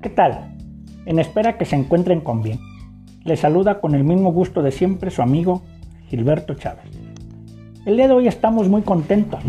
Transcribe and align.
¿Qué 0.00 0.10
tal? 0.10 0.54
En 1.06 1.18
espera 1.18 1.58
que 1.58 1.64
se 1.64 1.74
encuentren 1.74 2.20
con 2.20 2.40
bien. 2.40 2.60
Les 3.24 3.40
saluda 3.40 3.80
con 3.80 3.96
el 3.96 4.04
mismo 4.04 4.32
gusto 4.32 4.62
de 4.62 4.70
siempre 4.70 5.10
su 5.10 5.22
amigo 5.22 5.62
Gilberto 6.06 6.54
Chávez. 6.54 6.84
El 7.84 7.96
día 7.96 8.06
de 8.06 8.14
hoy 8.14 8.28
estamos 8.28 8.68
muy 8.68 8.82
contentos 8.82 9.40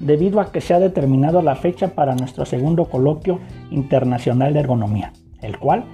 debido 0.00 0.40
a 0.40 0.50
que 0.50 0.60
se 0.60 0.74
ha 0.74 0.80
determinado 0.80 1.42
la 1.42 1.54
fecha 1.54 1.94
para 1.94 2.16
nuestro 2.16 2.44
segundo 2.44 2.86
coloquio 2.86 3.38
internacional 3.70 4.52
de 4.52 4.60
ergonomía, 4.60 5.12
el 5.42 5.60
cual 5.60 5.84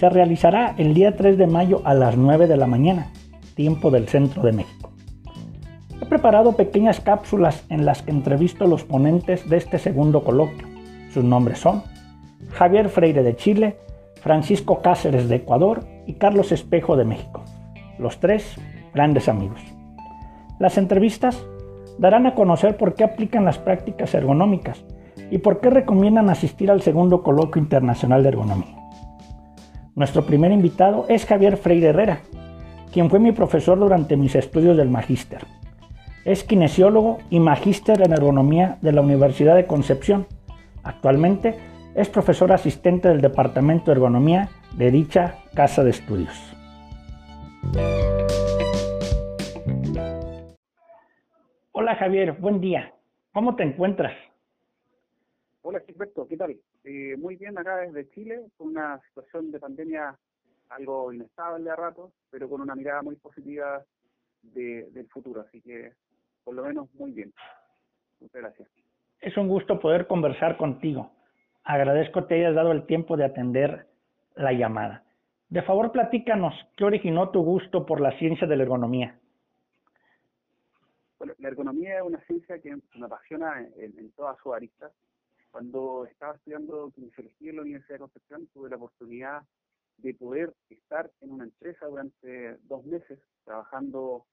se 0.00 0.08
realizará 0.08 0.74
el 0.76 0.92
día 0.92 1.14
3 1.14 1.38
de 1.38 1.46
mayo 1.46 1.80
a 1.84 1.94
las 1.94 2.16
9 2.16 2.48
de 2.48 2.56
la 2.56 2.66
mañana, 2.66 3.12
tiempo 3.54 3.92
del 3.92 4.08
centro 4.08 4.42
de 4.42 4.52
México. 4.52 4.90
He 6.02 6.06
preparado 6.06 6.56
pequeñas 6.56 6.98
cápsulas 6.98 7.64
en 7.68 7.86
las 7.86 8.02
que 8.02 8.10
entrevisto 8.10 8.64
a 8.64 8.68
los 8.68 8.82
ponentes 8.82 9.48
de 9.48 9.58
este 9.58 9.78
segundo 9.78 10.24
coloquio. 10.24 10.66
Sus 11.12 11.22
nombres 11.22 11.60
son 11.60 11.93
Javier 12.52 12.88
Freire 12.88 13.22
de 13.22 13.36
Chile, 13.36 13.76
Francisco 14.20 14.80
Cáceres 14.80 15.28
de 15.28 15.36
Ecuador 15.36 15.84
y 16.06 16.14
Carlos 16.14 16.52
Espejo 16.52 16.96
de 16.96 17.04
México. 17.04 17.42
Los 17.98 18.20
tres 18.20 18.56
grandes 18.94 19.28
amigos. 19.28 19.60
Las 20.58 20.78
entrevistas 20.78 21.44
darán 21.98 22.26
a 22.26 22.34
conocer 22.34 22.76
por 22.76 22.94
qué 22.94 23.04
aplican 23.04 23.44
las 23.44 23.58
prácticas 23.58 24.14
ergonómicas 24.14 24.84
y 25.30 25.38
por 25.38 25.60
qué 25.60 25.70
recomiendan 25.70 26.30
asistir 26.30 26.70
al 26.70 26.82
segundo 26.82 27.22
coloquio 27.22 27.60
internacional 27.60 28.22
de 28.22 28.30
ergonomía. 28.30 28.76
Nuestro 29.94 30.26
primer 30.26 30.52
invitado 30.52 31.06
es 31.08 31.24
Javier 31.24 31.56
Freire 31.56 31.88
Herrera, 31.88 32.20
quien 32.92 33.10
fue 33.10 33.18
mi 33.18 33.32
profesor 33.32 33.78
durante 33.78 34.16
mis 34.16 34.34
estudios 34.34 34.76
del 34.76 34.90
magíster. 34.90 35.46
Es 36.24 36.44
kinesiólogo 36.44 37.18
y 37.30 37.40
magíster 37.40 38.00
en 38.02 38.12
ergonomía 38.12 38.78
de 38.80 38.92
la 38.92 39.02
Universidad 39.02 39.54
de 39.54 39.66
Concepción. 39.66 40.26
Actualmente 40.82 41.58
es 41.94 42.08
profesor 42.08 42.50
asistente 42.52 43.08
del 43.08 43.20
Departamento 43.20 43.86
de 43.86 43.92
Ergonomía 43.92 44.48
de 44.76 44.90
dicha 44.90 45.44
casa 45.54 45.84
de 45.84 45.90
estudios. 45.90 46.34
Hola 51.72 51.94
Javier, 51.96 52.32
buen 52.32 52.60
día. 52.60 52.92
¿Cómo 53.32 53.54
te 53.54 53.62
encuentras? 53.62 54.12
Hola 55.62 55.80
Gilberto, 55.86 56.26
¿qué 56.26 56.36
tal? 56.36 56.56
Eh, 56.84 57.16
muy 57.16 57.36
bien 57.36 57.56
acá 57.56 57.78
desde 57.78 58.10
Chile, 58.10 58.40
con 58.56 58.68
una 58.68 59.00
situación 59.08 59.50
de 59.50 59.60
pandemia 59.60 60.16
algo 60.70 61.12
inestable 61.12 61.70
a 61.70 61.76
rato, 61.76 62.12
pero 62.30 62.48
con 62.48 62.60
una 62.60 62.74
mirada 62.74 63.02
muy 63.02 63.16
positiva 63.16 63.84
del 64.42 65.06
futuro, 65.10 65.42
así 65.42 65.60
que 65.60 65.92
por 66.42 66.54
lo 66.54 66.64
menos 66.64 66.92
muy 66.94 67.12
bien. 67.12 67.32
Muchas 68.20 68.42
gracias. 68.42 68.68
Es 69.20 69.36
un 69.36 69.48
gusto 69.48 69.78
poder 69.78 70.06
conversar 70.06 70.56
contigo. 70.56 71.10
Agradezco 71.64 72.26
que 72.26 72.34
hayas 72.34 72.54
dado 72.54 72.72
el 72.72 72.86
tiempo 72.86 73.16
de 73.16 73.24
atender 73.24 73.86
la 74.36 74.52
llamada. 74.52 75.04
De 75.48 75.62
favor, 75.62 75.92
platícanos, 75.92 76.54
¿qué 76.76 76.84
originó 76.84 77.30
tu 77.30 77.42
gusto 77.42 77.86
por 77.86 78.00
la 78.00 78.16
ciencia 78.18 78.46
de 78.46 78.56
la 78.56 78.64
ergonomía? 78.64 79.18
Bueno, 81.18 81.34
la 81.38 81.48
ergonomía 81.48 81.98
es 81.98 82.02
una 82.02 82.20
ciencia 82.26 82.58
que 82.60 82.76
me 82.94 83.06
apasiona 83.06 83.60
en, 83.76 83.98
en 83.98 84.10
todas 84.12 84.36
sus 84.42 84.54
aristas. 84.54 84.92
Cuando 85.50 86.06
estaba 86.06 86.34
estudiando 86.34 86.90
kinesiología 86.94 87.50
en 87.50 87.56
la 87.56 87.62
Universidad 87.62 87.94
de 87.94 88.00
Concepción, 88.00 88.48
tuve 88.52 88.68
la 88.70 88.76
oportunidad 88.76 89.42
de 89.98 90.14
poder 90.14 90.52
estar 90.68 91.10
en 91.20 91.30
una 91.30 91.44
empresa 91.44 91.86
durante 91.86 92.58
dos 92.64 92.84
meses 92.84 93.18
trabajando 93.44 94.26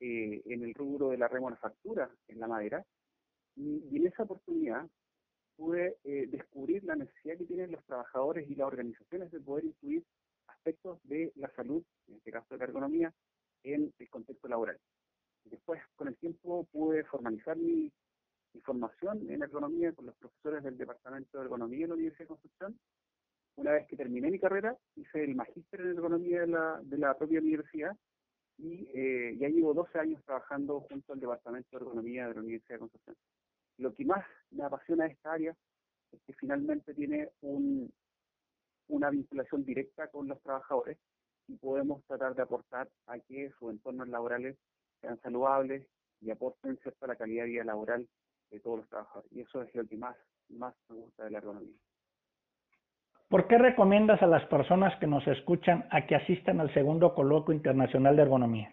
eh, 0.00 0.42
en 0.46 0.62
el 0.62 0.74
rubro 0.74 1.08
de 1.10 1.18
la 1.18 1.28
remanufactura 1.28 2.10
en 2.28 2.40
la 2.40 2.46
madera. 2.46 2.84
Y 3.56 3.96
en 3.96 4.06
esa 4.06 4.24
oportunidad 4.24 4.86
pude 5.62 5.96
eh, 6.02 6.26
descubrir 6.28 6.82
la 6.82 6.96
necesidad 6.96 7.38
que 7.38 7.44
tienen 7.44 7.70
los 7.70 7.84
trabajadores 7.84 8.50
y 8.50 8.56
las 8.56 8.66
organizaciones 8.66 9.30
de 9.30 9.38
poder 9.38 9.64
incluir 9.64 10.02
aspectos 10.48 10.98
de 11.04 11.32
la 11.36 11.48
salud, 11.54 11.84
en 12.08 12.16
este 12.16 12.32
caso 12.32 12.48
de 12.50 12.58
la 12.58 12.64
ergonomía, 12.64 13.14
en 13.62 13.94
el 13.96 14.10
contexto 14.10 14.48
laboral. 14.48 14.76
Después, 15.44 15.80
con 15.94 16.08
el 16.08 16.16
tiempo, 16.16 16.66
pude 16.72 17.04
formalizar 17.04 17.56
mi, 17.56 17.92
formación 18.64 19.30
en 19.30 19.40
ergonomía 19.40 19.92
con 19.92 20.06
los 20.06 20.16
profesores 20.16 20.64
del 20.64 20.76
Departamento 20.76 21.38
de 21.38 21.44
Ergonomía 21.44 21.82
de 21.82 21.88
la 21.88 21.94
Universidad 21.94 22.24
de 22.24 22.34
Concepción. 22.34 22.78
Una 23.54 23.72
vez 23.72 23.86
que 23.86 23.96
terminé 23.96 24.30
mi 24.32 24.40
carrera, 24.40 24.76
hice 24.96 25.22
el 25.22 25.36
magíster 25.36 25.80
en 25.80 25.90
ergonomía 25.90 26.40
de 26.40 26.48
la, 26.48 26.80
de 26.82 26.98
la 26.98 27.16
propia 27.16 27.38
universidad 27.38 27.96
y 28.58 28.88
eh, 28.92 29.36
ya 29.38 29.48
llevo 29.48 29.74
12 29.74 29.98
años 29.98 30.22
trabajando 30.24 30.80
junto 30.80 31.12
al 31.12 31.20
Departamento 31.20 31.68
de 31.70 31.76
Ergonomía 31.76 32.28
de 32.28 32.34
la 32.34 32.40
Universidad 32.40 32.74
de 32.74 32.80
Concepción. 32.80 33.16
Lo 33.82 33.92
que 33.92 34.04
más 34.04 34.24
me 34.52 34.62
apasiona 34.62 35.04
de 35.04 35.10
esta 35.10 35.32
área 35.32 35.56
es 36.12 36.22
que 36.22 36.32
finalmente 36.34 36.94
tiene 36.94 37.30
un, 37.40 37.92
una 38.86 39.10
vinculación 39.10 39.64
directa 39.64 40.06
con 40.06 40.28
los 40.28 40.40
trabajadores 40.40 40.98
y 41.48 41.56
podemos 41.56 42.04
tratar 42.04 42.36
de 42.36 42.42
aportar 42.42 42.88
a 43.08 43.18
que 43.18 43.50
sus 43.58 43.72
entornos 43.72 44.06
laborales 44.06 44.56
sean 45.00 45.20
saludables 45.20 45.84
y 46.20 46.30
aporten 46.30 46.78
cierto 46.78 47.06
a 47.06 47.08
la 47.08 47.16
calidad 47.16 47.42
de 47.42 47.50
vida 47.50 47.64
laboral 47.64 48.06
de 48.52 48.60
todos 48.60 48.78
los 48.78 48.88
trabajadores. 48.88 49.32
Y 49.32 49.40
eso 49.40 49.62
es 49.62 49.74
lo 49.74 49.84
que 49.84 49.96
más, 49.96 50.16
más 50.50 50.74
me 50.88 50.98
gusta 50.98 51.24
de 51.24 51.30
la 51.32 51.38
ergonomía. 51.38 51.76
¿Por 53.28 53.48
qué 53.48 53.58
recomiendas 53.58 54.22
a 54.22 54.28
las 54.28 54.44
personas 54.46 54.96
que 55.00 55.08
nos 55.08 55.26
escuchan 55.26 55.88
a 55.90 56.06
que 56.06 56.14
asistan 56.14 56.60
al 56.60 56.72
segundo 56.72 57.14
coloquio 57.14 57.52
internacional 57.52 58.14
de 58.14 58.22
ergonomía? 58.22 58.72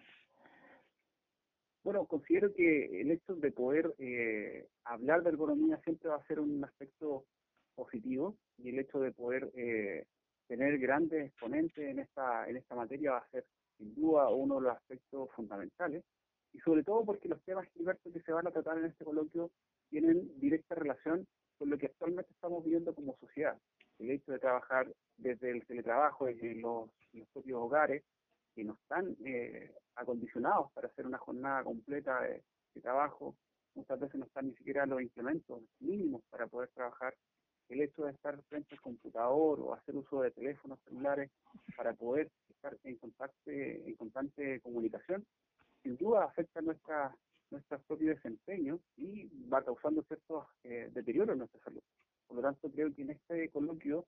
Bueno, 1.90 2.06
considero 2.06 2.54
que 2.54 3.02
el 3.02 3.10
hecho 3.10 3.34
de 3.34 3.52
poder 3.52 3.96
eh, 3.98 4.68
hablar 4.84 5.24
de 5.24 5.30
ergonomía 5.32 5.82
siempre 5.84 6.10
va 6.10 6.18
a 6.18 6.28
ser 6.28 6.40
un 6.40 6.64
aspecto 6.64 7.26
positivo 7.74 8.38
y 8.60 8.70
el 8.70 8.78
hecho 8.78 9.00
de 9.00 9.12
poder 9.12 9.50
eh, 9.56 10.06
tener 10.48 10.78
grandes 10.78 11.30
exponentes 11.30 11.80
en 11.80 11.98
esta, 11.98 12.48
en 12.48 12.58
esta 12.58 12.76
materia 12.76 13.14
va 13.14 13.18
a 13.18 13.30
ser 13.32 13.44
sin 13.80 13.96
duda 13.96 14.30
uno 14.30 14.58
de 14.58 14.68
los 14.68 14.78
aspectos 14.78 15.32
fundamentales 15.36 16.04
y 16.54 16.60
sobre 16.60 16.84
todo 16.84 17.04
porque 17.04 17.28
los 17.28 17.42
temas 17.42 17.68
diversos 17.74 18.14
que 18.14 18.22
se 18.22 18.34
van 18.34 18.46
a 18.46 18.52
tratar 18.52 18.78
en 18.78 18.86
este 18.86 19.04
coloquio 19.04 19.50
tienen 19.90 20.40
directa 20.40 20.76
relación 20.76 21.26
con 21.58 21.72
lo 21.72 21.78
que 21.80 21.88
actualmente 21.88 22.32
estamos 22.34 22.64
viviendo 22.64 22.94
como 22.94 23.18
sociedad. 23.18 23.58
El 23.98 24.12
hecho 24.12 24.32
de 24.32 24.38
trabajar 24.38 24.94
desde 25.18 25.50
el 25.50 25.66
teletrabajo, 25.66 26.28
desde 26.28 26.54
los, 26.54 26.92
los 27.14 27.28
propios 27.30 27.60
hogares, 27.60 28.04
que 28.54 28.64
no 28.64 28.74
están 28.74 29.18
eh, 29.26 29.72
acondicionados 30.00 30.72
para 30.74 30.88
hacer 30.88 31.06
una 31.06 31.18
jornada 31.18 31.64
completa 31.64 32.22
de, 32.22 32.44
trabajo, 32.82 33.36
muchas 33.76 34.00
veces 34.00 34.16
no 34.16 34.26
están 34.26 34.48
ni 34.48 34.56
siquiera 34.56 34.86
los 34.86 35.02
implementos 35.02 35.62
mínimos 35.82 36.22
para 36.30 36.48
poder 36.48 36.70
trabajar. 36.70 37.14
El 37.68 37.82
hecho 37.82 38.06
de 38.06 38.12
estar 38.12 38.42
frente 38.44 38.74
al 38.74 38.82
computador 38.82 39.60
o 39.60 39.74
hacer 39.74 39.98
uso 39.98 40.22
de 40.22 40.32
teléfonos 40.32 40.80
celulares 40.86 41.30
para 41.76 41.94
poder 41.94 42.32
estar 42.50 42.78
en, 42.86 42.96
contacto, 42.96 43.36
en 43.52 43.94
constante 43.96 44.62
comunicación, 44.62 45.26
sin 45.84 45.98
duda 45.98 46.24
afecta 46.24 46.62
nuestra, 46.62 47.14
nuestro 47.52 47.80
propio 47.80 48.12
desempeño 48.12 48.80
y 48.96 49.28
va 49.50 49.62
causando 49.62 50.04
ciertos 50.04 50.46
eh, 50.64 50.90
deterioros 50.94 51.34
en 51.34 51.40
nuestra 51.40 51.60
salud. 51.60 51.82
Por 52.28 52.38
lo 52.38 52.44
tanto, 52.44 52.72
creo 52.72 52.94
que 52.94 53.02
en 53.02 53.10
este 53.10 53.50
coloquio 53.50 54.06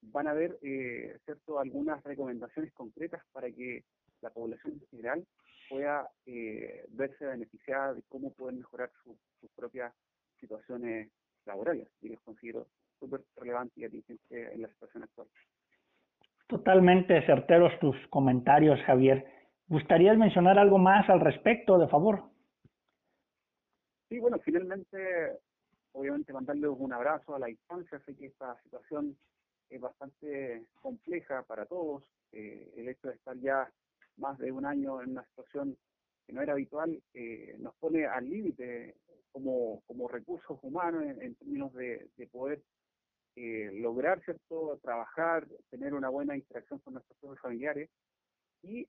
van 0.00 0.26
a 0.26 0.30
haber 0.30 0.58
eh, 0.62 1.18
cierto, 1.24 1.58
algunas 1.58 2.02
recomendaciones 2.02 2.72
concretas 2.72 3.22
para 3.32 3.50
que 3.50 3.84
la 4.20 4.30
población 4.30 4.74
en 4.74 4.86
general 4.88 5.26
pueda 5.68 6.08
eh, 6.26 6.84
verse 6.90 7.26
beneficiada 7.26 7.94
de 7.94 8.02
cómo 8.08 8.32
pueden 8.32 8.58
mejorar 8.58 8.90
sus 9.02 9.50
propias 9.54 9.92
situaciones 10.40 11.10
laborales. 11.44 11.88
Y 12.00 12.08
los 12.08 12.20
considero 12.22 12.66
súper 12.98 13.22
relevantes 13.36 13.76
y 13.76 13.84
atingentes 13.84 14.52
en 14.54 14.62
la 14.62 14.68
situación 14.68 15.02
actual. 15.04 15.28
Totalmente 16.46 17.24
certeros 17.26 17.78
tus 17.78 17.96
comentarios, 18.08 18.80
Javier. 18.86 19.26
¿Gustarías 19.66 20.16
mencionar 20.16 20.58
algo 20.58 20.78
más 20.78 21.08
al 21.10 21.20
respecto, 21.20 21.78
de 21.78 21.88
favor? 21.88 22.22
Sí, 24.08 24.18
bueno, 24.18 24.38
finalmente, 24.38 25.38
obviamente 25.92 26.32
mandarles 26.32 26.70
un 26.74 26.92
abrazo 26.92 27.34
a 27.34 27.38
la 27.38 27.48
distancia. 27.48 28.00
Sé 28.06 28.16
que 28.16 28.26
esta 28.26 28.56
situación 28.62 29.14
es 29.68 29.80
bastante 29.80 30.64
compleja 30.80 31.42
para 31.42 31.66
todos. 31.66 32.02
Eh, 32.32 32.72
el 32.78 32.88
hecho 32.88 33.08
de 33.08 33.14
estar 33.14 33.36
ya 33.38 33.70
más 34.18 34.38
de 34.38 34.52
un 34.52 34.66
año 34.66 35.00
en 35.02 35.10
una 35.10 35.24
situación 35.24 35.76
que 36.26 36.32
no 36.32 36.42
era 36.42 36.52
habitual 36.52 37.02
eh, 37.14 37.56
nos 37.58 37.74
pone 37.76 38.06
al 38.06 38.28
límite 38.28 38.96
como, 39.32 39.82
como 39.86 40.08
recursos 40.08 40.58
humanos 40.62 41.04
en, 41.04 41.34
términos 41.36 41.72
de, 41.74 42.08
poder 42.30 42.62
eh, 43.36 43.70
lograr 43.74 44.22
cierto 44.24 44.78
trabajar, 44.82 45.46
tener 45.70 45.94
una 45.94 46.08
buena 46.08 46.36
interacción 46.36 46.80
con 46.80 46.94
nuestros 46.94 47.40
familiares 47.40 47.88
y 48.62 48.88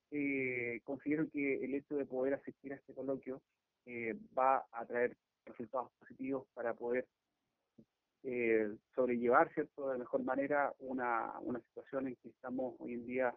considero 0.83 1.29
que 1.29 1.63
el 1.63 1.75
hecho 1.75 1.95
de 1.95 2.05
poder 2.05 2.33
asistir 2.33 2.73
a 2.73 2.75
este 2.75 2.93
coloquio 2.93 3.39
va 4.37 4.65
a 4.71 4.85
traer 4.85 5.15
resultados 5.45 5.91
positivos 5.99 6.47
para 6.55 6.73
poder 6.73 7.05
eh, 8.23 8.75
sobrellevar, 8.95 9.51
¿cierto?, 9.53 9.89
de 9.89 9.97
mejor 9.97 10.23
manera 10.23 10.73
una, 10.79 11.39
una 11.39 11.59
situación 11.61 12.07
en 12.07 12.15
que 12.17 12.29
estamos 12.29 12.75
hoy 12.79 12.93
en 12.93 13.05
día 13.05 13.33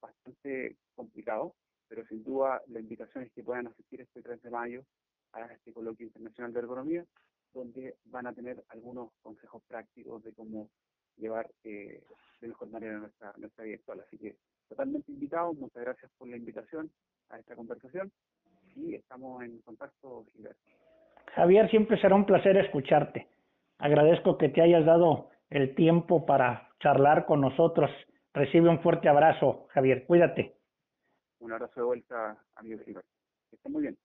bastante 0.00 0.76
complicados, 0.94 1.52
pero 1.88 2.04
sin 2.06 2.24
duda 2.24 2.62
la 2.68 2.80
invitación 2.80 3.24
es 3.24 3.32
que 3.32 3.42
puedan 3.42 3.66
asistir 3.68 4.00
este 4.00 4.22
3 4.22 4.42
de 4.42 4.50
mayo 4.50 4.82
a 5.32 5.44
este 5.52 5.72
coloquio 5.72 6.06
internacional 6.06 6.52
de 6.52 6.60
ergonomía, 6.60 7.04
donde 7.52 7.96
van 8.06 8.26
a 8.26 8.32
tener 8.32 8.62
algunos 8.68 9.10
consejos 9.22 9.62
prácticos 9.66 10.22
de 10.22 10.32
cómo 10.32 10.68
llevar 11.16 11.48
de 11.62 12.02
mejor 12.40 12.68
manera 12.68 12.98
nuestra, 12.98 13.32
nuestra 13.38 13.64
vida 13.64 13.76
actual. 13.76 14.00
Así 14.00 14.18
que 14.18 14.36
totalmente 14.68 15.10
invitado, 15.10 15.52
muchas 15.54 15.82
gracias 15.82 16.10
por 16.18 16.28
la 16.28 16.36
invitación 16.36 16.90
a 17.30 17.38
esta 17.38 17.56
conversación 17.56 18.12
y 18.74 18.94
estamos 18.94 19.42
en 19.42 19.58
contacto. 19.60 20.26
Javier, 21.34 21.68
siempre 21.70 22.00
será 22.00 22.14
un 22.14 22.26
placer 22.26 22.56
escucharte. 22.56 23.26
Agradezco 23.78 24.38
que 24.38 24.48
te 24.48 24.62
hayas 24.62 24.84
dado 24.84 25.30
el 25.50 25.74
tiempo 25.74 26.26
para 26.26 26.70
charlar 26.80 27.26
con 27.26 27.40
nosotros. 27.40 27.90
Recibe 28.36 28.68
un 28.68 28.80
fuerte 28.80 29.08
abrazo, 29.08 29.66
Javier. 29.70 30.04
Cuídate. 30.04 30.58
Un 31.38 31.52
abrazo 31.52 31.80
de 31.80 31.86
vuelta, 31.86 32.36
amigo 32.56 32.80
Gilberto. 32.84 33.08
Que 33.48 33.56
esté 33.56 33.70
muy 33.70 33.80
bien. 33.80 33.96